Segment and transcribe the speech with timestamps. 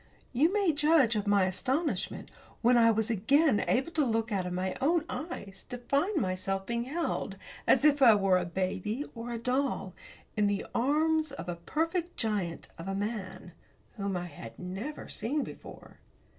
[0.33, 2.31] You may judge of my astonishment
[2.63, 6.65] when I was again able to look out of my own eyes, to find myself
[6.65, 7.35] being held,
[7.67, 9.93] as if I were a baby, or a doll,
[10.35, 13.51] in the arms of a perfect giant of a man,
[13.95, 15.99] whom I had never seen before.